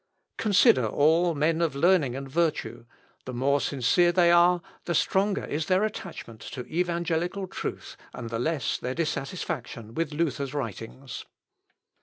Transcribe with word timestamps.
Consider 0.39 0.87
all 0.87 1.35
men 1.35 1.61
of 1.61 1.75
learning 1.75 2.15
and 2.15 2.27
virtue 2.27 2.85
the 3.25 3.35
more 3.35 3.61
sincere 3.61 4.11
they 4.11 4.31
are, 4.31 4.63
the 4.85 4.95
stronger 4.95 5.45
is 5.45 5.67
their 5.67 5.83
attachment 5.83 6.41
to 6.41 6.65
evangelical 6.65 7.45
truth, 7.45 7.95
and 8.11 8.31
the 8.31 8.39
less 8.39 8.79
their 8.79 8.95
dissatisfaction 8.95 9.93
with 9.93 10.11
Luther's 10.11 10.55
writings. 10.55 11.25